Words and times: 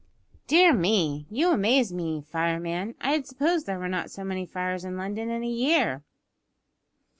"Dear 0.47 0.73
me! 0.73 1.27
you 1.29 1.51
amaze 1.51 1.93
me, 1.93 2.21
fireman; 2.23 2.95
I 2.99 3.11
had 3.11 3.27
supposed 3.27 3.67
there 3.67 3.77
were 3.77 3.87
not 3.87 4.09
so 4.09 4.23
many 4.23 4.47
fires 4.47 4.83
in 4.83 4.97
London 4.97 5.29
in 5.29 5.43
a 5.43 5.47
year." 5.47 6.03